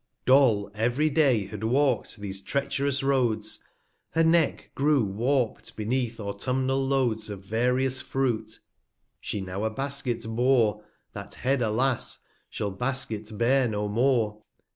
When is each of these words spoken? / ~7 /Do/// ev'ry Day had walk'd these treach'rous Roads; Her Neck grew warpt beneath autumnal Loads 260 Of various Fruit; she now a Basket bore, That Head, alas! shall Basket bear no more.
/ 0.25 0.25
~7 0.25 0.33
/Do/// 0.35 0.71
ev'ry 0.73 1.11
Day 1.11 1.45
had 1.45 1.63
walk'd 1.63 2.19
these 2.21 2.41
treach'rous 2.41 3.03
Roads; 3.03 3.63
Her 4.13 4.23
Neck 4.23 4.71
grew 4.73 5.05
warpt 5.05 5.75
beneath 5.75 6.19
autumnal 6.19 6.79
Loads 6.83 7.27
260 7.27 7.33
Of 7.33 7.45
various 7.45 8.01
Fruit; 8.01 8.59
she 9.19 9.41
now 9.41 9.63
a 9.63 9.69
Basket 9.69 10.23
bore, 10.27 10.83
That 11.13 11.35
Head, 11.35 11.61
alas! 11.61 12.17
shall 12.49 12.71
Basket 12.71 13.29
bear 13.37 13.67
no 13.67 13.87
more. 13.87 14.41